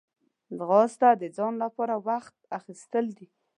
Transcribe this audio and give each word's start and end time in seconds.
ځغاسته 0.57 1.09
د 1.21 1.23
ځان 1.37 1.53
لپاره 1.63 1.95
وخت 2.07 2.35
اخیستل 2.57 3.05
دي 3.17 3.27